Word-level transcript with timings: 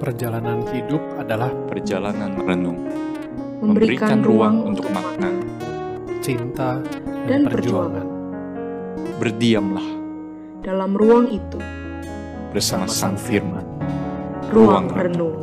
Perjalanan 0.00 0.64
hidup 0.72 1.20
adalah 1.20 1.52
perjalanan 1.68 2.40
renung, 2.40 2.88
memberikan 3.60 4.24
ruang 4.24 4.72
untuk 4.72 4.88
makna. 4.96 5.28
cinta 6.24 6.80
Dan 7.28 7.44
dan, 7.44 7.52
perjuangan. 7.52 8.08
Berdiamlah 9.20 9.88
dalam 10.64 10.96
ruang 10.96 11.28
itu, 11.28 11.60
bersama 12.48 12.88
Sang 12.88 13.20
Firman. 13.20 13.60
ruang 14.48 14.88
Ruang 14.88 14.88
renung. 14.88 15.36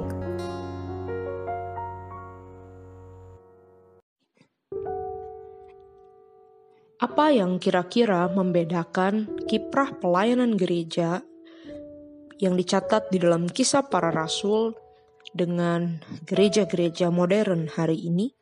Apa 6.98 7.30
yang 7.30 7.62
kira-kira 7.62 8.26
membedakan 8.34 9.46
kiprah 9.46 9.94
pelayanan 10.02 10.58
gereja 10.58 11.22
yang 12.38 12.54
dicatat 12.54 13.10
di 13.10 13.18
dalam 13.18 13.50
kisah 13.50 13.86
para 13.90 14.14
rasul 14.14 14.74
dengan 15.34 16.02
gereja-gereja 16.26 17.10
modern 17.10 17.70
hari 17.70 18.08
ini? 18.08 18.34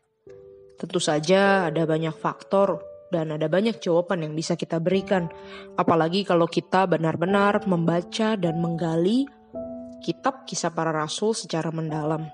Tentu 0.76 1.00
saja 1.00 1.72
ada 1.72 1.88
banyak 1.88 2.16
faktor 2.16 2.84
dan 3.10 3.32
ada 3.32 3.48
banyak 3.48 3.80
jawaban 3.80 4.28
yang 4.28 4.34
bisa 4.36 4.60
kita 4.60 4.84
berikan. 4.84 5.32
Apalagi 5.80 6.28
kalau 6.28 6.52
kita 6.52 6.84
benar-benar 6.84 7.64
membaca 7.64 8.36
dan 8.36 8.60
menggali 8.60 9.24
kitab 10.04 10.44
kisah 10.44 10.76
para 10.76 10.92
rasul 10.92 11.32
secara 11.32 11.72
mendalam. 11.72 12.28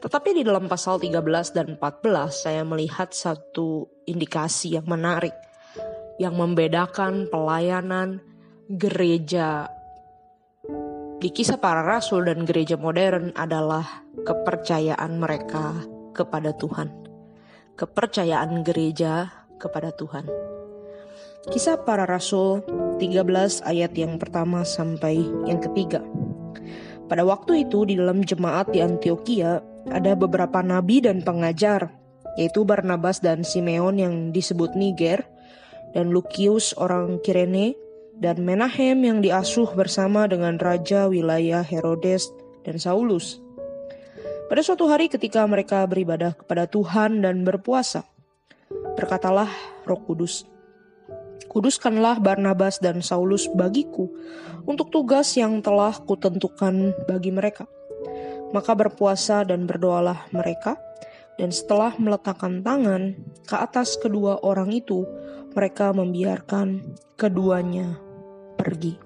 Tetapi 0.00 0.36
di 0.36 0.42
dalam 0.44 0.68
pasal 0.68 1.00
13 1.00 1.56
dan 1.56 1.66
14 1.76 2.32
saya 2.32 2.62
melihat 2.64 3.12
satu 3.12 3.88
indikasi 4.08 4.76
yang 4.76 4.88
menarik 4.88 5.36
yang 6.16 6.32
membedakan 6.32 7.28
pelayanan 7.28 8.24
gereja 8.72 9.68
di 11.16 11.32
kisah 11.32 11.56
para 11.56 11.80
rasul 11.80 12.28
dan 12.28 12.44
gereja 12.44 12.76
modern 12.76 13.32
adalah 13.40 14.04
kepercayaan 14.28 15.16
mereka 15.16 15.72
kepada 16.12 16.52
Tuhan. 16.52 16.92
Kepercayaan 17.76 18.60
gereja 18.60 19.32
kepada 19.56 19.96
Tuhan. 19.96 20.28
Kisah 21.48 21.80
para 21.88 22.04
rasul 22.04 22.60
13 23.00 23.64
ayat 23.64 23.92
yang 23.96 24.20
pertama 24.20 24.60
sampai 24.66 25.16
yang 25.48 25.56
ketiga. 25.56 26.04
Pada 27.08 27.24
waktu 27.24 27.64
itu 27.64 27.88
di 27.88 27.96
dalam 27.96 28.20
jemaat 28.20 28.74
di 28.74 28.84
Antioquia 28.84 29.62
ada 29.88 30.12
beberapa 30.18 30.60
nabi 30.60 31.00
dan 31.00 31.24
pengajar, 31.24 31.96
yaitu 32.36 32.66
Barnabas 32.66 33.22
dan 33.24 33.46
Simeon 33.46 33.96
yang 33.96 34.14
disebut 34.34 34.74
Niger, 34.74 35.24
dan 35.94 36.12
Lukius 36.12 36.74
orang 36.76 37.22
Kirene, 37.22 37.78
dan 38.16 38.40
Menahem 38.40 38.96
yang 39.04 39.18
diasuh 39.20 39.76
bersama 39.76 40.24
dengan 40.24 40.56
raja 40.56 41.04
wilayah 41.04 41.60
Herodes 41.60 42.32
dan 42.64 42.80
Saulus. 42.80 43.44
Pada 44.46 44.62
suatu 44.64 44.88
hari 44.88 45.12
ketika 45.12 45.44
mereka 45.44 45.84
beribadah 45.84 46.32
kepada 46.32 46.64
Tuhan 46.64 47.20
dan 47.20 47.44
berpuasa, 47.44 48.08
berkatalah 48.96 49.50
Roh 49.84 50.00
Kudus, 50.06 50.48
Kuduskanlah 51.50 52.20
Barnabas 52.20 52.80
dan 52.80 53.04
Saulus 53.04 53.48
bagiku 53.52 54.08
untuk 54.64 54.88
tugas 54.88 55.36
yang 55.36 55.60
telah 55.60 55.92
kutentukan 56.04 56.92
bagi 57.04 57.32
mereka. 57.32 57.68
Maka 58.54 58.72
berpuasa 58.78 59.42
dan 59.42 59.66
berdoalah 59.66 60.30
mereka, 60.30 60.78
dan 61.36 61.50
setelah 61.52 61.92
meletakkan 61.98 62.62
tangan 62.64 63.18
ke 63.44 63.56
atas 63.58 63.98
kedua 63.98 64.40
orang 64.40 64.72
itu, 64.72 65.04
mereka 65.52 65.90
membiarkan 65.90 66.96
keduanya 67.18 68.05
pergi. 68.56 68.96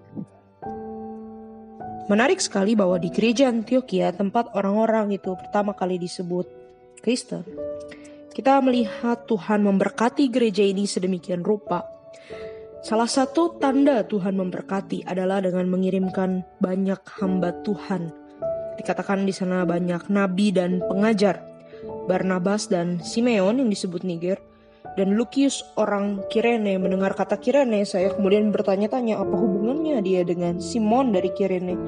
Menarik 2.10 2.42
sekali 2.42 2.74
bahwa 2.74 2.98
di 2.98 3.10
gereja 3.10 3.46
Antioquia, 3.46 4.10
tempat 4.10 4.50
orang-orang 4.54 5.14
itu 5.14 5.34
pertama 5.38 5.74
kali 5.74 5.98
disebut 5.98 6.46
Kristen, 7.02 7.46
kita 8.34 8.58
melihat 8.62 9.26
Tuhan 9.30 9.62
memberkati 9.62 10.26
gereja 10.26 10.66
ini 10.66 10.90
sedemikian 10.90 11.46
rupa 11.46 12.00
Salah 12.80 13.12
satu 13.12 13.60
tanda 13.60 14.00
Tuhan 14.08 14.40
memberkati 14.40 15.04
adalah 15.04 15.44
dengan 15.44 15.68
mengirimkan 15.68 16.40
banyak 16.64 17.04
hamba 17.20 17.52
Tuhan. 17.60 18.08
Dikatakan 18.80 19.28
di 19.28 19.36
sana 19.36 19.68
banyak 19.68 20.08
nabi 20.08 20.48
dan 20.48 20.80
pengajar. 20.88 21.44
Barnabas 22.08 22.72
dan 22.72 23.04
Simeon 23.04 23.60
yang 23.60 23.68
disebut 23.68 24.00
Niger 24.08 24.40
dan 24.98 25.14
Lukius 25.14 25.62
orang 25.78 26.26
Kirene 26.28 26.74
mendengar 26.76 27.14
kata 27.14 27.38
Kirene 27.38 27.86
saya 27.86 28.10
kemudian 28.10 28.50
bertanya-tanya 28.50 29.22
apa 29.22 29.34
hubungannya 29.38 30.02
dia 30.02 30.26
dengan 30.26 30.58
Simon 30.58 31.14
dari 31.14 31.30
Kirene 31.30 31.78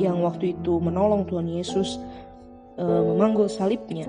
yang 0.00 0.24
waktu 0.24 0.56
itu 0.56 0.80
menolong 0.80 1.28
Tuhan 1.28 1.46
Yesus 1.52 2.00
uh, 2.80 3.02
memanggul 3.12 3.52
salibnya. 3.52 4.08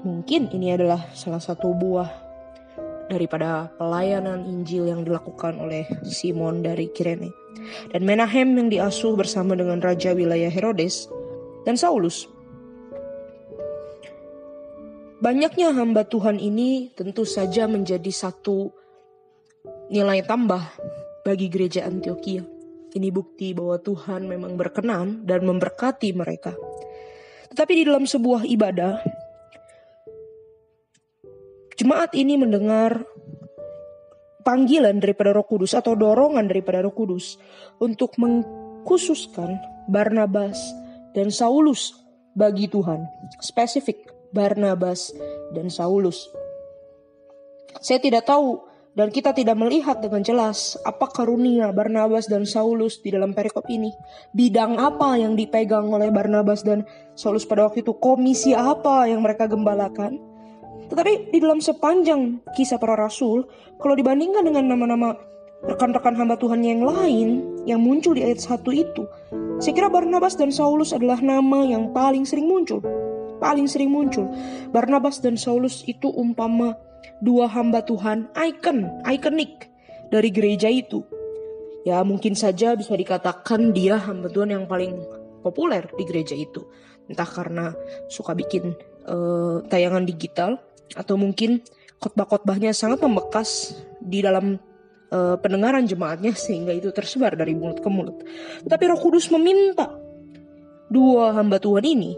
Mungkin 0.00 0.48
ini 0.56 0.72
adalah 0.74 1.12
salah 1.12 1.42
satu 1.42 1.76
buah 1.76 2.08
daripada 3.10 3.68
pelayanan 3.76 4.46
Injil 4.46 4.86
yang 4.86 5.02
dilakukan 5.02 5.58
oleh 5.58 5.84
Simon 6.06 6.62
dari 6.62 6.88
Kirene. 6.90 7.28
Dan 7.90 8.06
Menahem 8.06 8.54
yang 8.56 8.70
diasuh 8.70 9.18
bersama 9.18 9.58
dengan 9.58 9.82
Raja 9.82 10.14
wilayah 10.14 10.48
Herodes 10.48 11.10
dan 11.66 11.74
Saulus. 11.76 12.30
Banyaknya 15.20 15.76
hamba 15.76 16.08
Tuhan 16.08 16.40
ini 16.40 16.96
tentu 16.96 17.28
saja 17.28 17.68
menjadi 17.68 18.08
satu 18.08 18.72
nilai 19.92 20.24
tambah 20.24 20.64
bagi 21.22 21.52
gereja 21.52 21.84
Antioquia. 21.84 22.40
Ini 22.90 23.08
bukti 23.12 23.52
bahwa 23.52 23.76
Tuhan 23.78 24.26
memang 24.26 24.56
berkenan 24.56 25.28
dan 25.28 25.44
memberkati 25.44 26.16
mereka. 26.16 26.56
Tetapi 27.52 27.72
di 27.76 27.82
dalam 27.84 28.08
sebuah 28.08 28.48
ibadah, 28.48 29.04
Jemaat 31.80 32.12
ini 32.12 32.36
mendengar 32.36 33.08
panggilan 34.44 35.00
daripada 35.00 35.32
Roh 35.32 35.48
Kudus 35.48 35.72
atau 35.72 35.96
dorongan 35.96 36.44
daripada 36.44 36.84
Roh 36.84 36.92
Kudus 36.92 37.40
untuk 37.80 38.20
mengkhususkan 38.20 39.56
Barnabas 39.88 40.60
dan 41.16 41.32
Saulus 41.32 41.96
bagi 42.36 42.68
Tuhan. 42.68 43.08
Spesifik 43.40 44.19
Barnabas 44.30 45.14
dan 45.54 45.70
Saulus. 45.70 46.30
Saya 47.78 48.02
tidak 48.02 48.26
tahu 48.26 48.70
dan 48.90 49.14
kita 49.14 49.30
tidak 49.30 49.54
melihat 49.54 50.02
dengan 50.02 50.20
jelas 50.26 50.74
apa 50.82 51.06
karunia 51.06 51.70
Barnabas 51.70 52.26
dan 52.26 52.42
Saulus 52.42 52.98
di 52.98 53.14
dalam 53.14 53.30
perikop 53.30 53.62
ini. 53.70 53.94
Bidang 54.34 54.82
apa 54.82 55.14
yang 55.14 55.38
dipegang 55.38 55.86
oleh 55.94 56.10
Barnabas 56.10 56.66
dan 56.66 56.82
Saulus 57.14 57.46
pada 57.46 57.70
waktu 57.70 57.86
itu, 57.86 57.94
komisi 57.94 58.50
apa 58.50 59.06
yang 59.06 59.22
mereka 59.22 59.46
gembalakan. 59.46 60.18
Tetapi 60.90 61.30
di 61.30 61.38
dalam 61.38 61.62
sepanjang 61.62 62.42
kisah 62.58 62.82
para 62.82 62.98
rasul, 62.98 63.46
kalau 63.78 63.94
dibandingkan 63.94 64.42
dengan 64.42 64.74
nama-nama 64.74 65.14
rekan-rekan 65.62 66.18
hamba 66.18 66.34
Tuhan 66.34 66.66
yang 66.66 66.82
lain 66.82 67.46
yang 67.68 67.78
muncul 67.78 68.18
di 68.18 68.26
ayat 68.26 68.42
1 68.42 68.58
itu, 68.74 69.06
saya 69.62 69.72
kira 69.76 69.86
Barnabas 69.86 70.34
dan 70.34 70.50
Saulus 70.50 70.90
adalah 70.90 71.22
nama 71.22 71.62
yang 71.62 71.94
paling 71.94 72.26
sering 72.26 72.50
muncul. 72.50 72.82
Paling 73.40 73.66
sering 73.66 73.88
muncul. 73.88 74.28
Barnabas 74.70 75.24
dan 75.24 75.40
Saulus 75.40 75.82
itu 75.88 76.12
umpama 76.12 76.76
dua 77.24 77.48
hamba 77.48 77.80
Tuhan 77.82 78.28
ikon, 78.36 79.04
ikonik 79.08 79.66
dari 80.12 80.28
gereja 80.28 80.68
itu. 80.68 81.00
Ya 81.88 82.04
mungkin 82.04 82.36
saja 82.36 82.76
bisa 82.76 82.92
dikatakan 82.92 83.72
dia 83.72 83.96
hamba 83.96 84.28
Tuhan 84.28 84.52
yang 84.52 84.64
paling 84.68 85.00
populer 85.40 85.88
di 85.96 86.04
gereja 86.04 86.36
itu. 86.36 86.68
Entah 87.08 87.26
karena 87.26 87.72
suka 88.12 88.36
bikin 88.36 88.76
uh, 89.08 89.64
tayangan 89.66 90.04
digital 90.04 90.60
atau 90.92 91.16
mungkin 91.16 91.64
khotbah-khotbahnya 92.00 92.76
sangat 92.76 93.00
membekas 93.00 93.80
di 94.00 94.20
dalam 94.20 94.60
uh, 95.12 95.36
pendengaran 95.40 95.84
jemaatnya 95.84 96.32
sehingga 96.36 96.72
itu 96.72 96.92
tersebar 96.92 97.36
dari 97.36 97.56
mulut 97.56 97.80
ke 97.80 97.88
mulut. 97.88 98.24
Tetapi 98.64 98.84
Roh 98.88 99.00
Kudus 99.00 99.28
meminta 99.32 99.88
dua 100.90 101.36
hamba 101.36 101.60
Tuhan 101.62 101.84
ini 101.86 102.12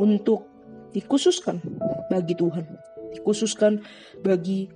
untuk 0.00 0.49
dikhususkan 0.90 1.62
bagi 2.10 2.34
Tuhan, 2.34 2.66
dikhususkan 3.14 3.82
bagi 4.22 4.70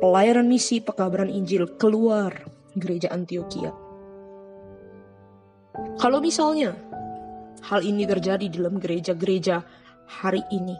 pelayanan 0.00 0.46
misi 0.46 0.78
pekabaran 0.80 1.28
Injil 1.30 1.66
keluar 1.76 2.32
gereja 2.74 3.10
Antioquia. 3.10 3.74
Kalau 6.00 6.18
misalnya 6.22 6.74
hal 7.66 7.84
ini 7.84 8.08
terjadi 8.08 8.46
dalam 8.48 8.80
gereja-gereja 8.80 9.62
hari 10.06 10.42
ini, 10.54 10.76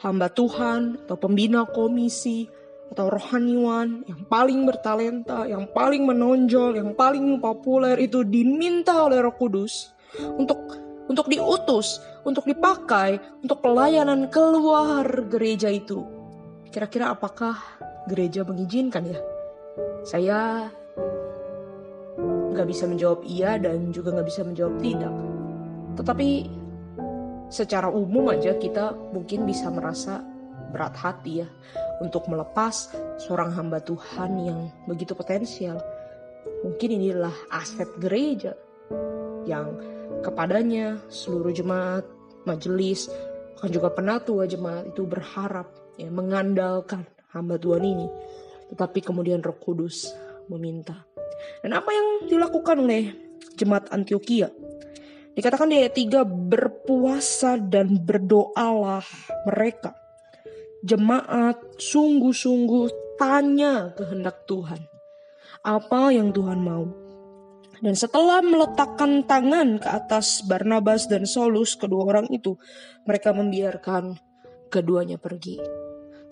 hamba 0.00 0.30
Tuhan 0.32 1.04
atau 1.04 1.16
pembina 1.16 1.68
komisi 1.68 2.48
atau 2.92 3.10
rohaniwan 3.10 4.04
yang 4.06 4.22
paling 4.28 4.62
bertalenta, 4.68 5.48
yang 5.48 5.66
paling 5.72 6.04
menonjol, 6.04 6.76
yang 6.76 6.92
paling 6.94 7.40
populer 7.40 7.98
itu 7.98 8.22
diminta 8.22 9.02
oleh 9.02 9.18
Roh 9.18 9.34
Kudus 9.34 9.90
untuk 10.38 10.60
untuk 11.08 11.26
diutus, 11.28 12.00
untuk 12.24 12.48
dipakai 12.48 13.20
untuk 13.44 13.60
pelayanan 13.60 14.32
keluar 14.32 15.04
gereja 15.28 15.68
itu. 15.68 16.02
Kira-kira 16.72 17.12
apakah 17.12 17.54
gereja 18.10 18.42
mengizinkan 18.42 19.06
ya? 19.06 19.20
Saya 20.04 20.68
nggak 22.54 22.68
bisa 22.68 22.84
menjawab 22.88 23.20
iya 23.26 23.60
dan 23.60 23.92
juga 23.92 24.16
nggak 24.16 24.28
bisa 24.28 24.42
menjawab 24.42 24.74
tidak. 24.80 25.14
Tetapi 25.94 26.28
secara 27.52 27.86
umum 27.86 28.32
aja 28.32 28.56
kita 28.56 28.96
mungkin 29.14 29.46
bisa 29.46 29.70
merasa 29.70 30.24
berat 30.74 30.96
hati 30.98 31.46
ya 31.46 31.48
untuk 32.02 32.26
melepas 32.26 32.90
seorang 33.22 33.54
hamba 33.54 33.78
Tuhan 33.78 34.32
yang 34.42 34.60
begitu 34.90 35.14
potensial. 35.14 35.78
Mungkin 36.66 36.98
inilah 36.98 37.34
aset 37.54 37.86
gereja 38.00 38.58
yang 39.44 39.76
kepadanya 40.24 40.98
seluruh 41.12 41.52
jemaat, 41.52 42.04
majelis, 42.44 43.08
bahkan 43.56 43.70
juga 43.72 43.88
penatua 43.92 44.44
jemaat 44.48 44.88
itu 44.92 45.04
berharap 45.04 45.68
ya 46.00 46.08
mengandalkan 46.08 47.04
hamba 47.32 47.58
Tuhan 47.60 47.84
ini. 47.84 48.06
Tetapi 48.72 49.04
kemudian 49.04 49.44
Roh 49.44 49.56
Kudus 49.60 50.08
meminta. 50.48 51.04
Dan 51.60 51.76
apa 51.76 51.92
yang 51.92 52.28
dilakukan 52.28 52.80
oleh 52.80 53.12
jemaat 53.58 53.92
Antioquia? 53.92 54.48
Dikatakan 55.34 55.66
di 55.66 55.82
ayat 55.82 55.98
3 55.98 56.22
berpuasa 56.24 57.58
dan 57.58 57.98
berdoalah 58.00 59.04
mereka. 59.50 59.92
Jemaat 60.86 61.80
sungguh-sungguh 61.80 63.18
tanya 63.18 63.90
kehendak 63.98 64.46
Tuhan. 64.46 64.78
Apa 65.64 66.14
yang 66.14 66.30
Tuhan 66.30 66.60
mau. 66.62 67.03
Dan 67.80 67.94
setelah 67.98 68.44
meletakkan 68.44 69.26
tangan 69.26 69.80
ke 69.82 69.88
atas 69.88 70.44
Barnabas 70.46 71.10
dan 71.10 71.26
Saulus, 71.26 71.74
kedua 71.74 72.06
orang 72.06 72.28
itu, 72.30 72.54
mereka 73.08 73.34
membiarkan 73.34 74.18
keduanya 74.70 75.18
pergi. 75.18 75.58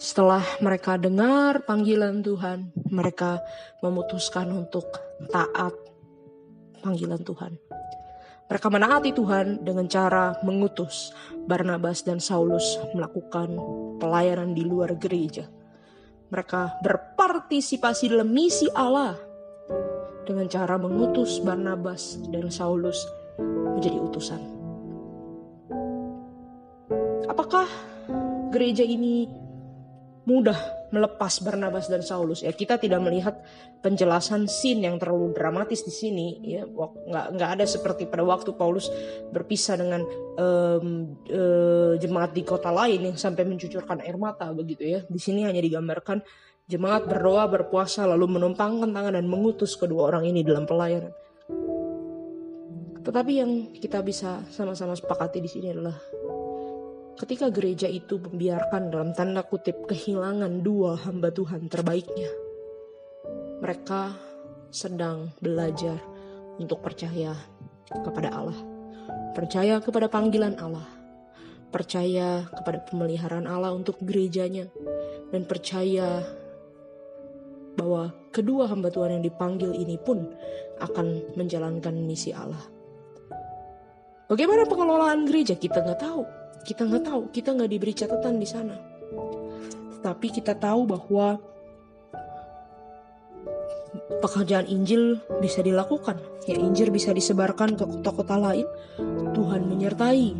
Setelah 0.02 0.42
mereka 0.58 0.98
dengar 0.98 1.62
panggilan 1.62 2.26
Tuhan, 2.26 2.74
mereka 2.90 3.38
memutuskan 3.86 4.50
untuk 4.50 4.90
taat 5.30 5.74
panggilan 6.82 7.22
Tuhan. 7.22 7.54
Mereka 8.50 8.68
menaati 8.68 9.16
Tuhan 9.16 9.64
dengan 9.64 9.86
cara 9.88 10.36
mengutus 10.42 11.14
Barnabas 11.46 12.04
dan 12.04 12.20
Saulus 12.20 12.76
melakukan 12.92 13.56
pelayanan 13.96 14.52
di 14.52 14.66
luar 14.66 14.98
gereja. 14.98 15.48
Mereka 16.28 16.82
berpartisipasi 16.84 18.12
dalam 18.12 18.28
misi 18.28 18.68
Allah 18.76 19.31
dengan 20.26 20.46
cara 20.46 20.78
mengutus 20.78 21.42
Barnabas 21.42 22.18
dan 22.30 22.48
Saulus 22.48 22.98
menjadi 23.76 23.98
utusan. 23.98 24.40
Apakah 27.26 27.66
gereja 28.52 28.84
ini 28.84 29.26
mudah 30.22 30.54
melepas 30.94 31.42
Barnabas 31.42 31.90
dan 31.90 32.04
Saulus? 32.04 32.44
Ya 32.46 32.52
kita 32.54 32.78
tidak 32.78 33.02
melihat 33.02 33.42
penjelasan 33.82 34.46
scene 34.46 34.86
yang 34.86 35.00
terlalu 35.00 35.34
dramatis 35.34 35.82
di 35.82 35.90
sini. 35.90 36.38
Ya 36.44 36.68
nggak 36.68 37.26
nggak 37.34 37.50
ada 37.58 37.64
seperti 37.66 38.06
pada 38.06 38.22
waktu 38.22 38.54
Paulus 38.54 38.92
berpisah 39.34 39.80
dengan 39.80 40.06
um, 40.38 41.18
uh, 41.26 41.98
jemaat 41.98 42.30
di 42.36 42.46
kota 42.46 42.70
lain 42.70 43.10
yang 43.10 43.16
sampai 43.18 43.42
mencucurkan 43.48 44.04
air 44.04 44.14
mata 44.20 44.46
begitu 44.54 44.86
ya. 44.86 45.00
Di 45.08 45.18
sini 45.18 45.42
hanya 45.42 45.64
digambarkan 45.64 46.22
Jemaat 46.70 47.10
berdoa, 47.10 47.50
berpuasa, 47.50 48.06
lalu 48.06 48.38
menumpangkan 48.38 48.94
tangan 48.94 49.18
dan 49.18 49.26
mengutus 49.26 49.74
kedua 49.74 50.14
orang 50.14 50.30
ini 50.30 50.46
dalam 50.46 50.62
pelayanan. 50.62 51.10
Tetapi 53.02 53.32
yang 53.34 53.74
kita 53.74 53.98
bisa 53.98 54.46
sama-sama 54.46 54.94
sepakati 54.94 55.42
di 55.42 55.50
sini 55.50 55.74
adalah 55.74 55.98
ketika 57.18 57.50
gereja 57.50 57.90
itu 57.90 58.22
membiarkan 58.22 58.94
dalam 58.94 59.10
tanda 59.10 59.42
kutip 59.42 59.90
kehilangan 59.90 60.62
dua 60.62 60.94
hamba 61.02 61.34
Tuhan 61.34 61.66
terbaiknya. 61.66 62.30
Mereka 63.58 64.02
sedang 64.70 65.34
belajar 65.42 65.98
untuk 66.62 66.78
percaya 66.78 67.34
kepada 67.90 68.30
Allah. 68.30 68.58
Percaya 69.34 69.82
kepada 69.82 70.06
panggilan 70.06 70.62
Allah. 70.62 70.86
Percaya 71.74 72.46
kepada 72.54 72.86
pemeliharaan 72.86 73.50
Allah 73.50 73.74
untuk 73.74 73.98
gerejanya. 73.98 74.70
Dan 75.34 75.48
percaya 75.48 76.22
bahwa 77.82 78.14
kedua 78.30 78.70
hamba 78.70 78.94
Tuhan 78.94 79.18
yang 79.18 79.26
dipanggil 79.26 79.74
ini 79.74 79.98
pun 79.98 80.22
akan 80.78 81.34
menjalankan 81.34 81.98
misi 82.06 82.30
Allah. 82.30 82.62
Bagaimana 84.30 84.62
pengelolaan 84.70 85.26
gereja 85.26 85.58
kita 85.58 85.82
nggak 85.82 85.98
tahu, 85.98 86.22
kita 86.62 86.86
nggak 86.86 87.04
tahu, 87.10 87.20
kita 87.34 87.50
nggak 87.58 87.70
diberi 87.74 87.90
catatan 87.90 88.38
di 88.38 88.46
sana. 88.46 88.78
Tetapi 89.98 90.26
kita 90.30 90.54
tahu 90.54 90.86
bahwa 90.86 91.42
pekerjaan 94.22 94.70
Injil 94.70 95.18
bisa 95.42 95.58
dilakukan, 95.58 96.22
ya 96.46 96.54
Injil 96.54 96.94
bisa 96.94 97.10
disebarkan 97.10 97.74
ke 97.74 97.82
kota-kota 97.82 98.38
lain. 98.38 98.64
Tuhan 99.34 99.66
menyertai 99.66 100.38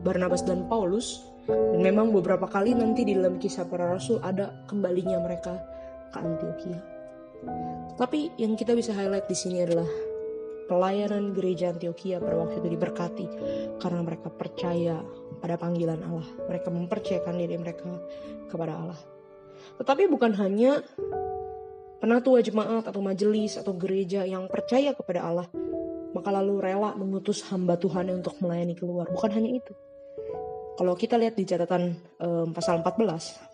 Barnabas 0.00 0.48
dan 0.48 0.64
Paulus 0.64 1.28
dan 1.44 1.84
memang 1.84 2.08
beberapa 2.08 2.48
kali 2.48 2.72
nanti 2.72 3.04
di 3.04 3.12
dalam 3.12 3.36
kisah 3.36 3.68
para 3.68 3.84
rasul 3.84 4.16
ada 4.24 4.64
kembalinya 4.64 5.20
mereka 5.20 5.60
ke 6.10 6.18
Antioquia. 6.18 6.80
Tapi 7.96 8.36
yang 8.36 8.54
kita 8.54 8.76
bisa 8.76 8.92
highlight 8.92 9.26
di 9.30 9.36
sini 9.36 9.64
adalah 9.64 9.88
pelayanan 10.70 11.34
gereja 11.34 11.74
Antioquia 11.74 12.22
pada 12.22 12.38
waktu 12.38 12.62
itu 12.62 12.68
diberkati 12.78 13.26
karena 13.82 14.00
mereka 14.06 14.30
percaya 14.30 15.02
pada 15.42 15.58
panggilan 15.58 15.98
Allah. 16.04 16.28
Mereka 16.46 16.68
mempercayakan 16.70 17.34
diri 17.34 17.56
mereka 17.58 17.90
kepada 18.46 18.78
Allah. 18.78 19.00
Tetapi 19.82 20.06
bukan 20.06 20.36
hanya 20.38 20.84
penatua 22.00 22.40
jemaat 22.40 22.88
atau 22.88 23.00
majelis 23.02 23.60
atau 23.60 23.76
gereja 23.76 24.24
yang 24.24 24.48
percaya 24.48 24.96
kepada 24.96 25.26
Allah, 25.26 25.48
maka 26.16 26.30
lalu 26.32 26.60
rela 26.60 26.96
mengutus 26.96 27.44
hamba 27.50 27.76
Tuhan 27.76 28.08
untuk 28.12 28.38
melayani 28.40 28.78
keluar. 28.78 29.10
Bukan 29.10 29.30
hanya 29.34 29.50
itu. 29.52 29.72
Kalau 30.80 30.96
kita 30.96 31.20
lihat 31.20 31.36
di 31.36 31.44
catatan 31.44 31.92
um, 32.24 32.56
pasal 32.56 32.80
14, 32.80 33.49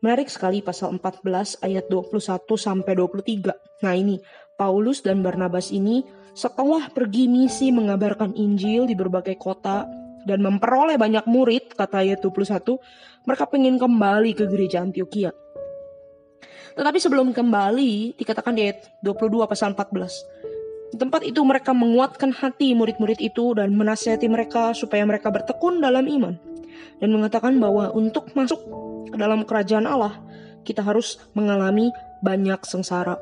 Menarik 0.00 0.32
sekali 0.32 0.64
pasal 0.64 0.96
14 0.96 1.60
ayat 1.60 1.84
21 1.92 2.24
sampai 2.56 2.92
23. 2.96 3.84
Nah 3.84 3.92
ini, 3.92 4.16
Paulus 4.56 5.04
dan 5.04 5.20
Barnabas 5.20 5.68
ini 5.68 6.00
setelah 6.32 6.88
pergi 6.88 7.28
misi 7.28 7.68
mengabarkan 7.68 8.32
Injil 8.32 8.88
di 8.88 8.96
berbagai 8.96 9.36
kota 9.36 9.84
dan 10.24 10.40
memperoleh 10.40 10.96
banyak 10.96 11.28
murid, 11.28 11.76
kata 11.76 12.00
ayat 12.00 12.24
21, 12.24 12.80
mereka 13.28 13.44
ingin 13.52 13.76
kembali 13.76 14.32
ke 14.32 14.44
gereja 14.48 14.80
Antioquia. 14.80 15.36
Tetapi 16.80 16.96
sebelum 16.96 17.36
kembali, 17.36 18.16
dikatakan 18.16 18.56
di 18.56 18.72
ayat 18.72 19.04
22 19.04 19.44
pasal 19.44 19.76
14. 19.76 20.96
Di 20.96 20.96
tempat 20.96 21.28
itu 21.28 21.44
mereka 21.44 21.76
menguatkan 21.76 22.32
hati 22.32 22.72
murid-murid 22.72 23.20
itu 23.20 23.52
dan 23.52 23.76
menasihati 23.76 24.32
mereka 24.32 24.72
supaya 24.72 25.04
mereka 25.04 25.28
bertekun 25.28 25.84
dalam 25.84 26.08
iman. 26.08 26.40
Dan 27.04 27.12
mengatakan 27.12 27.60
bahwa 27.60 27.92
untuk 27.92 28.32
masuk 28.32 28.60
dalam 29.14 29.44
kerajaan 29.44 29.88
Allah, 29.88 30.16
kita 30.64 30.84
harus 30.84 31.18
mengalami 31.32 31.90
banyak 32.20 32.60
sengsara. 32.64 33.16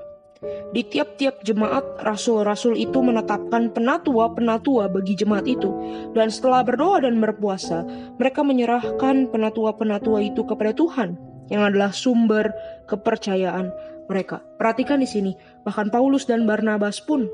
Di 0.70 0.86
tiap-tiap 0.86 1.42
jemaat, 1.42 1.82
rasul-rasul 2.06 2.78
itu 2.78 3.02
menetapkan 3.02 3.74
penatua-penatua 3.74 4.86
bagi 4.86 5.18
jemaat 5.18 5.50
itu. 5.50 5.70
Dan 6.14 6.30
setelah 6.30 6.62
berdoa 6.62 7.02
dan 7.02 7.18
berpuasa, 7.18 7.82
mereka 8.20 8.46
menyerahkan 8.46 9.32
penatua-penatua 9.34 10.22
itu 10.22 10.46
kepada 10.46 10.70
Tuhan, 10.70 11.18
yang 11.50 11.66
adalah 11.66 11.90
sumber 11.90 12.54
kepercayaan 12.86 13.74
mereka. 14.06 14.38
Perhatikan 14.60 15.02
di 15.02 15.08
sini, 15.10 15.32
bahkan 15.66 15.90
Paulus 15.90 16.22
dan 16.28 16.46
Barnabas 16.46 17.02
pun 17.02 17.26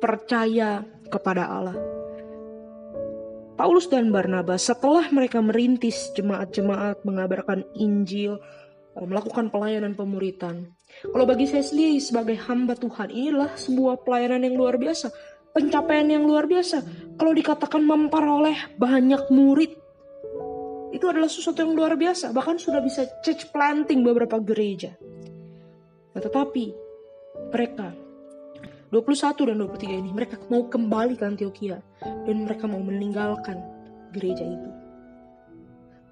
percaya 0.00 0.80
kepada 1.12 1.44
Allah. 1.44 1.95
Paulus 3.56 3.88
dan 3.88 4.12
Barnabas 4.12 4.68
setelah 4.68 5.08
mereka 5.08 5.40
merintis 5.40 6.12
jemaat-jemaat 6.12 7.08
mengabarkan 7.08 7.64
Injil, 7.72 8.36
eh, 8.92 9.06
melakukan 9.08 9.48
pelayanan 9.48 9.96
pemuritan. 9.96 10.76
Kalau 11.00 11.24
bagi 11.24 11.48
saya 11.48 11.64
sendiri 11.64 11.96
sebagai 11.96 12.36
hamba 12.36 12.76
Tuhan, 12.76 13.08
inilah 13.08 13.56
sebuah 13.56 14.04
pelayanan 14.04 14.44
yang 14.44 14.60
luar 14.60 14.76
biasa, 14.76 15.08
pencapaian 15.56 16.04
yang 16.04 16.28
luar 16.28 16.44
biasa. 16.44 16.84
Kalau 17.16 17.32
dikatakan 17.32 17.80
memperoleh 17.80 18.76
banyak 18.76 19.32
murid, 19.32 19.72
itu 20.92 21.04
adalah 21.08 21.28
sesuatu 21.32 21.64
yang 21.64 21.72
luar 21.72 21.96
biasa. 21.96 22.36
Bahkan 22.36 22.60
sudah 22.60 22.84
bisa 22.84 23.08
church 23.24 23.48
planting 23.56 24.04
beberapa 24.04 24.36
gereja. 24.36 24.92
Nah, 26.12 26.20
tetapi 26.20 26.64
mereka 27.52 27.92
21 28.94 29.50
dan 29.50 29.56
23 29.58 30.00
ini 30.02 30.10
mereka 30.14 30.38
mau 30.46 30.66
kembali 30.70 31.18
ke 31.18 31.24
Antioquia 31.26 31.82
dan 32.02 32.36
mereka 32.46 32.70
mau 32.70 32.78
meninggalkan 32.78 33.58
gereja 34.14 34.46
itu. 34.46 34.70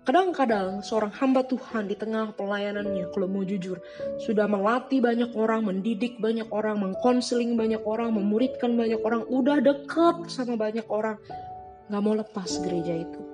Kadang-kadang 0.05 0.85
seorang 0.85 1.17
hamba 1.17 1.49
Tuhan 1.49 1.89
di 1.89 1.97
tengah 1.97 2.37
pelayanannya, 2.37 3.09
kalau 3.09 3.25
mau 3.25 3.41
jujur, 3.41 3.81
sudah 4.21 4.45
melatih 4.45 5.01
banyak 5.01 5.33
orang, 5.33 5.65
mendidik 5.65 6.21
banyak 6.21 6.45
orang, 6.53 6.77
mengkonseling 6.77 7.57
banyak 7.57 7.81
orang, 7.89 8.13
memuridkan 8.13 8.77
banyak 8.77 9.01
orang, 9.01 9.25
udah 9.25 9.65
deket 9.65 10.29
sama 10.29 10.61
banyak 10.61 10.85
orang, 10.93 11.17
gak 11.89 12.03
mau 12.05 12.13
lepas 12.13 12.53
gereja 12.61 13.01
itu. 13.01 13.34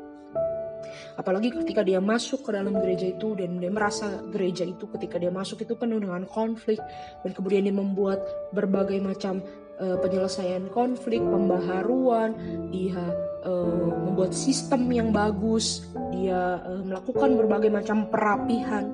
Apalagi 1.21 1.53
ketika 1.53 1.85
dia 1.85 2.01
masuk 2.01 2.49
ke 2.49 2.57
dalam 2.57 2.73
gereja 2.81 3.05
itu 3.05 3.37
dan 3.37 3.61
dia 3.61 3.69
merasa 3.69 4.25
gereja 4.33 4.65
itu 4.65 4.89
ketika 4.97 5.21
dia 5.21 5.29
masuk 5.29 5.61
itu 5.61 5.77
penuh 5.77 6.01
dengan 6.01 6.25
konflik 6.25 6.81
dan 7.21 7.37
kemudian 7.37 7.69
dia 7.69 7.77
membuat 7.77 8.25
berbagai 8.57 8.97
macam 9.05 9.45
uh, 9.77 10.01
penyelesaian 10.01 10.73
konflik, 10.73 11.21
pembaharuan, 11.21 12.33
dia 12.73 13.05
uh, 13.45 13.85
membuat 14.09 14.33
sistem 14.33 14.89
yang 14.89 15.13
bagus, 15.13 15.85
dia 16.09 16.57
uh, 16.65 16.81
melakukan 16.89 17.37
berbagai 17.37 17.69
macam 17.69 18.09
perapihan, 18.09 18.89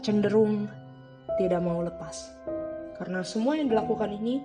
cenderung 0.00 0.72
tidak 1.36 1.60
mau 1.60 1.84
lepas. 1.84 2.32
Karena 2.96 3.20
semua 3.20 3.60
yang 3.60 3.68
dilakukan 3.68 4.16
ini 4.16 4.40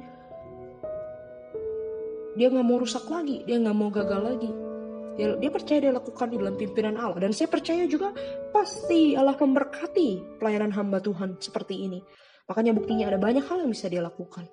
dia 2.35 2.51
nggak 2.51 2.67
mau 2.67 2.75
rusak 2.75 3.07
lagi, 3.07 3.47
dia 3.47 3.55
nggak 3.55 3.77
mau 3.79 3.87
gagal 3.87 4.19
lagi. 4.19 4.70
Dia, 5.19 5.35
dia 5.35 5.51
percaya 5.51 5.79
dia 5.83 5.93
lakukan 5.93 6.31
di 6.31 6.37
dalam 6.39 6.55
pimpinan 6.55 6.95
Allah 6.95 7.27
dan 7.27 7.31
saya 7.35 7.51
percaya 7.51 7.83
juga 7.87 8.15
pasti 8.55 9.15
Allah 9.15 9.35
memberkati 9.35 10.39
pelayanan 10.39 10.71
hamba 10.71 11.03
Tuhan 11.03 11.39
seperti 11.39 11.87
ini. 11.87 11.99
Makanya 12.47 12.75
buktinya 12.75 13.11
ada 13.11 13.19
banyak 13.19 13.43
hal 13.47 13.63
yang 13.63 13.71
bisa 13.71 13.87
dia 13.87 14.03
lakukan. 14.03 14.47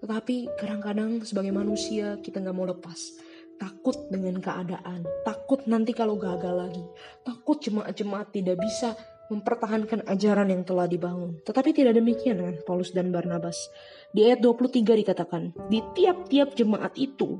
Tetapi 0.00 0.56
kadang-kadang 0.56 1.22
sebagai 1.28 1.52
manusia 1.52 2.16
kita 2.24 2.40
nggak 2.40 2.56
mau 2.56 2.66
lepas. 2.66 3.20
Takut 3.60 4.08
dengan 4.08 4.40
keadaan, 4.40 5.04
takut 5.20 5.68
nanti 5.68 5.92
kalau 5.92 6.16
gagal 6.16 6.54
lagi, 6.56 6.80
takut 7.20 7.60
jemaat-jemaat 7.60 8.32
tidak 8.32 8.56
bisa 8.56 8.96
mempertahankan 9.28 10.08
ajaran 10.08 10.48
yang 10.48 10.64
telah 10.64 10.88
dibangun. 10.88 11.38
Tetapi 11.44 11.70
tidak 11.76 11.94
demikian 12.00 12.42
dengan 12.42 12.56
Paulus 12.64 12.90
dan 12.90 13.12
Barnabas. 13.14 13.68
Di 14.10 14.26
ayat 14.26 14.40
23 14.42 14.80
dikatakan, 15.04 15.54
di 15.68 15.84
tiap-tiap 15.94 16.56
jemaat 16.56 16.96
itu, 16.96 17.38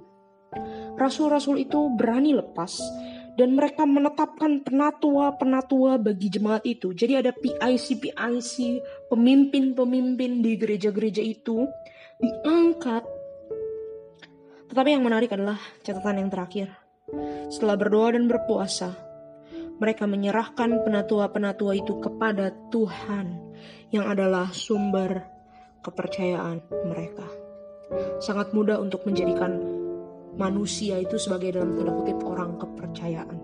rasul-rasul 0.98 1.60
itu 1.62 1.90
berani 1.94 2.34
lepas 2.34 2.80
dan 3.40 3.56
mereka 3.56 3.88
menetapkan 3.88 4.60
penatua-penatua 4.60 5.96
bagi 5.96 6.28
jemaat 6.28 6.60
itu. 6.68 6.92
Jadi 6.92 7.24
ada 7.24 7.32
PIC-PIC, 7.32 8.54
pemimpin-pemimpin 9.08 10.44
di 10.44 10.52
gereja-gereja 10.60 11.24
itu 11.24 11.64
diangkat. 12.20 13.00
Tetapi 14.68 14.88
yang 14.92 15.00
menarik 15.00 15.32
adalah 15.32 15.56
catatan 15.80 16.20
yang 16.20 16.28
terakhir. 16.28 16.68
Setelah 17.48 17.80
berdoa 17.80 18.14
dan 18.14 18.28
berpuasa, 18.28 18.92
mereka 19.80 20.04
menyerahkan 20.04 20.84
penatua-penatua 20.84 21.72
itu 21.80 21.96
kepada 21.96 22.52
Tuhan 22.68 23.40
yang 23.88 24.04
adalah 24.04 24.52
sumber 24.52 25.24
kepercayaan 25.80 26.60
mereka. 26.86 27.24
Sangat 28.20 28.52
mudah 28.52 28.78
untuk 28.78 29.02
menjadikan 29.08 29.79
manusia 30.38 30.98
itu 31.00 31.16
sebagai 31.16 31.58
dalam 31.58 31.74
tanda 31.74 31.92
kutip 31.94 32.18
orang 32.22 32.58
kepercayaan. 32.60 33.38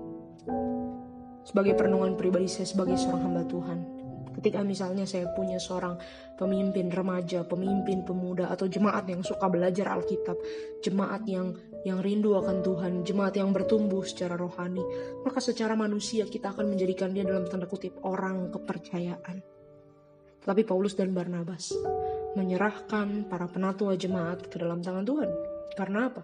Sebagai 1.46 1.78
perenungan 1.78 2.18
pribadi 2.18 2.50
saya 2.50 2.66
sebagai 2.66 2.98
seorang 2.98 3.22
hamba 3.30 3.42
Tuhan, 3.46 3.78
Ketika 4.36 4.60
misalnya 4.60 5.08
saya 5.08 5.32
punya 5.32 5.56
seorang 5.56 5.96
pemimpin 6.36 6.92
remaja, 6.92 7.48
pemimpin 7.48 8.04
pemuda 8.04 8.52
atau 8.52 8.68
jemaat 8.68 9.08
yang 9.08 9.24
suka 9.24 9.48
belajar 9.48 9.88
Alkitab, 9.96 10.36
jemaat 10.84 11.24
yang 11.24 11.56
yang 11.88 12.04
rindu 12.04 12.36
akan 12.36 12.60
Tuhan, 12.60 12.92
jemaat 13.00 13.40
yang 13.40 13.56
bertumbuh 13.56 14.04
secara 14.04 14.36
rohani, 14.36 14.84
maka 15.24 15.40
secara 15.40 15.72
manusia 15.72 16.28
kita 16.28 16.52
akan 16.52 16.68
menjadikan 16.68 17.16
dia 17.16 17.24
dalam 17.24 17.48
tanda 17.48 17.64
kutip 17.64 17.96
orang 18.04 18.52
kepercayaan. 18.52 19.40
Tetapi 20.44 20.62
Paulus 20.68 20.92
dan 20.92 21.16
Barnabas 21.16 21.72
menyerahkan 22.36 23.24
para 23.32 23.48
penatua 23.48 23.96
jemaat 23.96 24.52
ke 24.52 24.60
dalam 24.60 24.84
tangan 24.84 25.08
Tuhan. 25.08 25.30
Karena 25.72 26.12
apa? 26.12 26.22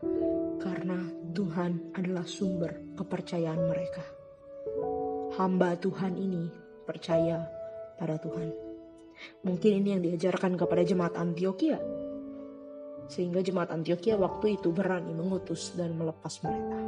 Karena 0.62 0.94
Tuhan 1.34 1.90
adalah 1.98 2.22
sumber 2.22 2.94
kepercayaan 2.94 3.62
mereka. 3.66 4.04
Hamba 5.34 5.74
Tuhan 5.74 6.14
ini 6.14 6.46
percaya 6.86 7.42
pada 7.98 8.14
Tuhan. 8.22 8.54
Mungkin 9.42 9.72
ini 9.82 9.88
yang 9.98 10.02
diajarkan 10.06 10.54
kepada 10.54 10.86
jemaat 10.86 11.18
Antioquia. 11.18 11.82
Sehingga 13.10 13.42
jemaat 13.42 13.74
Antioquia 13.74 14.14
waktu 14.14 14.54
itu 14.54 14.70
berani 14.70 15.10
mengutus 15.10 15.74
dan 15.74 15.98
melepas 15.98 16.30
mereka. 16.46 16.78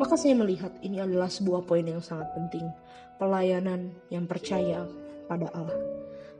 Maka 0.00 0.14
saya 0.16 0.32
melihat 0.32 0.72
ini 0.80 0.96
adalah 0.96 1.28
sebuah 1.28 1.68
poin 1.68 1.84
yang 1.84 2.00
sangat 2.00 2.32
penting. 2.32 2.64
Pelayanan 3.20 3.92
yang 4.08 4.24
percaya 4.24 4.88
pada 5.28 5.52
Allah. 5.52 5.76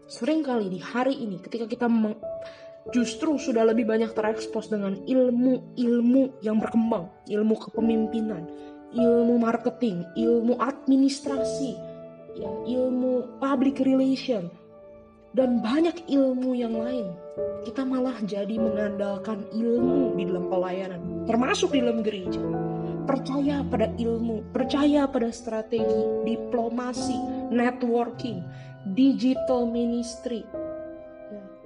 Seringkali 0.07 0.71
di 0.71 0.81
hari 0.81 1.19
ini 1.19 1.43
ketika 1.43 1.67
kita 1.67 1.91
justru 2.95 3.35
sudah 3.41 3.67
lebih 3.67 3.89
banyak 3.89 4.15
terekspos 4.15 4.71
dengan 4.71 4.95
ilmu-ilmu 5.07 6.39
yang 6.43 6.63
berkembang, 6.63 7.11
ilmu 7.27 7.55
kepemimpinan, 7.59 8.47
ilmu 8.95 9.35
marketing, 9.43 10.07
ilmu 10.15 10.55
administrasi, 10.63 11.75
ya, 12.39 12.51
ilmu 12.79 13.43
public 13.43 13.83
relation, 13.83 14.47
dan 15.35 15.61
banyak 15.61 16.07
ilmu 16.07 16.55
yang 16.55 16.79
lain. 16.79 17.11
Kita 17.67 17.83
malah 17.83 18.17
jadi 18.23 18.57
mengandalkan 18.57 19.43
ilmu 19.51 20.15
di 20.15 20.25
dalam 20.25 20.47
pelayanan, 20.47 21.27
termasuk 21.27 21.75
di 21.75 21.83
dalam 21.83 22.01
gereja. 22.01 22.41
Percaya 23.07 23.63
pada 23.67 23.91
ilmu, 23.99 24.51
percaya 24.51 25.07
pada 25.07 25.31
strategi, 25.31 26.27
diplomasi, 26.27 27.19
networking, 27.55 28.43
digital 28.95 29.67
ministry. 29.67 30.43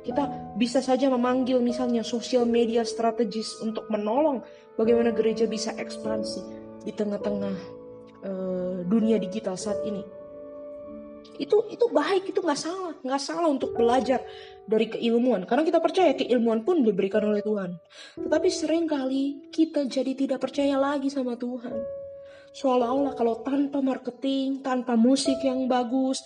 Kita 0.00 0.56
bisa 0.56 0.80
saja 0.80 1.12
memanggil 1.12 1.60
misalnya 1.60 2.00
sosial 2.00 2.48
media 2.48 2.82
strategis 2.88 3.60
untuk 3.60 3.84
menolong 3.92 4.40
bagaimana 4.80 5.12
gereja 5.12 5.44
bisa 5.44 5.76
ekspansi 5.76 6.40
di 6.88 6.92
tengah-tengah 6.96 7.56
uh, 8.24 8.76
dunia 8.88 9.20
digital 9.20 9.60
saat 9.60 9.84
ini. 9.84 10.00
Itu 11.40 11.68
itu 11.72 11.88
baik 11.88 12.32
itu 12.32 12.40
nggak 12.44 12.60
salah 12.60 12.92
nggak 13.00 13.22
salah 13.22 13.48
untuk 13.48 13.72
belajar 13.76 14.20
dari 14.64 14.88
keilmuan. 14.88 15.44
Karena 15.48 15.64
kita 15.64 15.80
percaya 15.80 16.12
keilmuan 16.16 16.64
pun 16.64 16.80
diberikan 16.84 17.24
oleh 17.24 17.40
Tuhan. 17.44 17.76
Tetapi 18.20 18.48
sering 18.48 18.84
kali 18.88 19.52
kita 19.52 19.88
jadi 19.88 20.12
tidak 20.16 20.40
percaya 20.40 20.76
lagi 20.76 21.08
sama 21.08 21.36
Tuhan. 21.36 21.80
Seolah-olah 22.50 23.14
kalau 23.14 23.40
tanpa 23.46 23.78
marketing 23.78 24.60
tanpa 24.60 24.98
musik 24.98 25.38
yang 25.46 25.70
bagus 25.70 26.20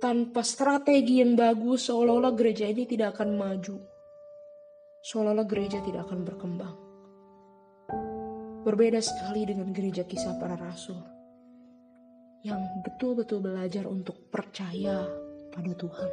tanpa 0.00 0.40
strategi 0.40 1.20
yang 1.20 1.36
bagus 1.36 1.92
seolah-olah 1.92 2.32
gereja 2.32 2.66
ini 2.66 2.88
tidak 2.88 3.20
akan 3.20 3.36
maju 3.36 3.76
seolah-olah 5.04 5.46
gereja 5.46 5.78
tidak 5.84 6.08
akan 6.08 6.20
berkembang 6.24 6.76
berbeda 8.64 9.00
sekali 9.04 9.44
dengan 9.44 9.70
gereja 9.76 10.08
kisah 10.08 10.40
para 10.40 10.56
rasul 10.56 11.00
yang 12.40 12.60
betul-betul 12.80 13.44
belajar 13.44 13.84
untuk 13.84 14.32
percaya 14.32 15.04
pada 15.52 15.72
Tuhan. 15.76 16.10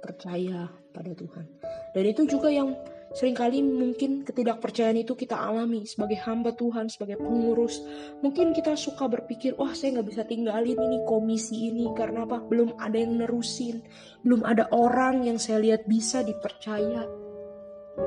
Percaya 0.00 0.70
pada 0.94 1.12
Tuhan. 1.12 1.46
Dan 1.90 2.04
itu 2.06 2.26
juga 2.26 2.50
yang 2.50 2.76
sering 3.10 3.34
kali 3.34 3.58
mungkin 3.58 4.22
ketidakpercayaan 4.22 5.02
itu 5.02 5.18
kita 5.18 5.34
alami 5.34 5.82
sebagai 5.82 6.22
hamba 6.22 6.54
Tuhan, 6.54 6.86
sebagai 6.86 7.18
pengurus. 7.18 7.82
Mungkin 8.22 8.54
kita 8.54 8.78
suka 8.78 9.10
berpikir, 9.10 9.58
wah 9.58 9.74
saya 9.74 9.98
nggak 9.98 10.08
bisa 10.08 10.22
tinggalin 10.26 10.78
ini 10.78 10.98
komisi 11.06 11.70
ini 11.74 11.90
karena 11.98 12.22
apa? 12.26 12.38
Belum 12.46 12.78
ada 12.78 12.94
yang 12.94 13.18
nerusin, 13.18 13.82
belum 14.22 14.46
ada 14.46 14.70
orang 14.70 15.26
yang 15.26 15.42
saya 15.42 15.58
lihat 15.58 15.90
bisa 15.90 16.22
dipercaya. 16.22 17.06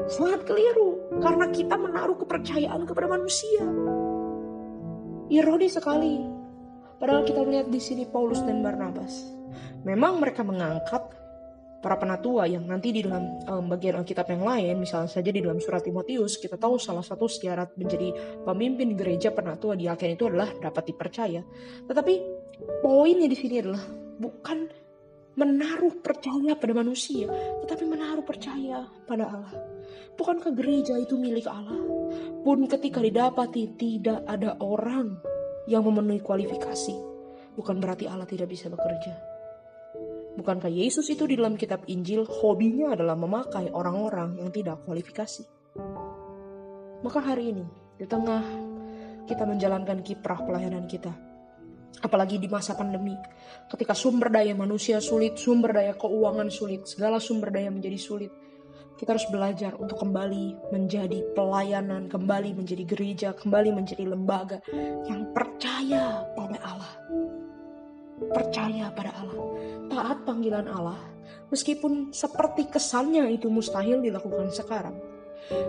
Sangat 0.08 0.48
keliru 0.48 1.20
karena 1.20 1.52
kita 1.52 1.76
menaruh 1.76 2.18
kepercayaan 2.24 2.88
kepada 2.88 3.08
manusia. 3.12 3.68
Ironis 5.28 5.76
sekali, 5.76 6.34
Padahal 7.04 7.28
kita 7.28 7.44
melihat 7.44 7.68
di 7.68 7.84
sini 7.84 8.08
Paulus 8.08 8.40
dan 8.48 8.64
Barnabas. 8.64 9.28
Memang 9.84 10.24
mereka 10.24 10.40
mengangkat 10.40 11.04
para 11.84 12.00
penatua 12.00 12.48
yang 12.48 12.64
nanti 12.64 12.96
di 12.96 13.04
dalam 13.04 13.44
um, 13.44 13.68
bagian 13.68 14.00
Alkitab 14.00 14.32
yang 14.32 14.48
lain, 14.48 14.80
misalnya 14.80 15.12
saja 15.12 15.28
di 15.28 15.44
dalam 15.44 15.60
surat 15.60 15.84
Timotius, 15.84 16.40
kita 16.40 16.56
tahu 16.56 16.80
salah 16.80 17.04
satu 17.04 17.28
syarat 17.28 17.76
menjadi 17.76 18.40
pemimpin 18.48 18.96
gereja 18.96 19.36
penatua 19.36 19.76
di 19.76 19.92
akhir 19.92 20.16
itu 20.16 20.32
adalah 20.32 20.48
dapat 20.56 20.96
dipercaya. 20.96 21.44
Tetapi 21.84 22.14
poinnya 22.80 23.28
di 23.28 23.36
sini 23.36 23.60
adalah 23.60 23.84
bukan 24.16 24.72
menaruh 25.36 26.00
percaya 26.00 26.56
pada 26.56 26.72
manusia, 26.72 27.28
tetapi 27.66 27.84
menaruh 27.84 28.24
percaya 28.24 28.88
pada 29.04 29.28
Allah. 29.28 29.56
Bukankah 30.16 30.56
gereja 30.56 30.96
itu 30.96 31.20
milik 31.20 31.50
Allah? 31.52 31.84
Pun 32.46 32.64
ketika 32.70 33.04
didapati 33.04 33.76
tidak 33.76 34.24
ada 34.24 34.56
orang 34.64 35.20
yang 35.68 35.84
memenuhi 35.84 36.24
kualifikasi, 36.24 36.96
bukan 37.60 37.82
berarti 37.82 38.06
Allah 38.06 38.30
tidak 38.30 38.54
bisa 38.54 38.70
bekerja. 38.70 39.33
Bukankah 40.34 40.70
Yesus 40.70 41.06
itu 41.14 41.30
di 41.30 41.38
dalam 41.38 41.54
kitab 41.54 41.86
Injil 41.86 42.26
hobinya 42.26 42.98
adalah 42.98 43.14
memakai 43.14 43.70
orang-orang 43.70 44.42
yang 44.42 44.50
tidak 44.50 44.82
kualifikasi? 44.82 45.46
Maka 47.06 47.20
hari 47.22 47.54
ini, 47.54 47.66
di 48.00 48.06
tengah 48.10 48.42
kita 49.30 49.46
menjalankan 49.46 50.02
kiprah 50.02 50.42
pelayanan 50.42 50.90
kita, 50.90 51.14
apalagi 52.02 52.42
di 52.42 52.50
masa 52.50 52.74
pandemi, 52.74 53.14
ketika 53.70 53.94
sumber 53.94 54.34
daya 54.34 54.58
manusia 54.58 54.98
sulit, 54.98 55.38
sumber 55.38 55.78
daya 55.78 55.94
keuangan 55.94 56.50
sulit, 56.50 56.90
segala 56.90 57.22
sumber 57.22 57.54
daya 57.54 57.70
menjadi 57.70 58.00
sulit, 58.02 58.32
kita 58.98 59.14
harus 59.14 59.28
belajar 59.30 59.78
untuk 59.78 60.02
kembali 60.02 60.74
menjadi 60.74 61.22
pelayanan, 61.38 62.10
kembali 62.10 62.58
menjadi 62.58 62.84
gereja, 62.90 63.30
kembali 63.38 63.70
menjadi 63.70 64.06
lembaga 64.10 64.64
yang 65.06 65.30
percaya 65.30 66.26
pada 66.34 66.58
Allah. 66.64 66.94
Percaya 68.32 68.94
pada 68.94 69.12
Allah, 69.20 69.40
taat 69.92 70.18
panggilan 70.24 70.70
Allah, 70.70 71.00
meskipun 71.52 72.16
seperti 72.16 72.72
kesannya 72.72 73.28
itu 73.34 73.52
mustahil 73.52 74.00
dilakukan 74.00 74.54
sekarang. 74.54 74.96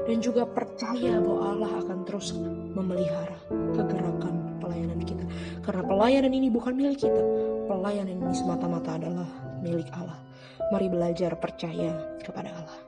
dan 0.07 0.23
juga 0.23 0.47
percaya 0.47 1.19
bahwa 1.19 1.51
Allah 1.51 1.71
akan 1.83 1.99
terus 2.07 2.31
memelihara 2.79 3.35
kegerakan 3.75 4.63
pelayanan 4.63 5.01
kita. 5.03 5.25
Karena 5.67 5.83
pelayanan 5.83 6.31
ini 6.31 6.49
bukan 6.53 6.79
milik 6.79 7.03
kita, 7.03 7.23
pelayanan 7.67 8.23
ini 8.23 8.35
semata-mata 8.39 8.95
adalah 8.95 9.27
milik 9.65 9.91
Allah. 9.97 10.21
Mari 10.71 10.87
belajar 10.89 11.35
percaya 11.37 11.91
kepada 12.23 12.55
Allah. 12.55 12.79